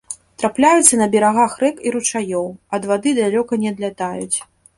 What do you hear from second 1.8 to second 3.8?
і ручаёў, ад вады далёка не